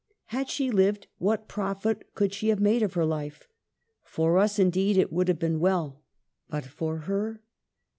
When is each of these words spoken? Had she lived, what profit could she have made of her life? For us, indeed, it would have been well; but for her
Had 0.33 0.49
she 0.49 0.71
lived, 0.71 1.05
what 1.19 1.47
profit 1.47 2.15
could 2.15 2.33
she 2.33 2.47
have 2.47 2.59
made 2.59 2.81
of 2.81 2.95
her 2.95 3.05
life? 3.05 3.47
For 4.03 4.39
us, 4.39 4.57
indeed, 4.57 4.97
it 4.97 5.13
would 5.13 5.27
have 5.27 5.37
been 5.37 5.59
well; 5.59 6.01
but 6.49 6.65
for 6.65 7.01
her 7.01 7.43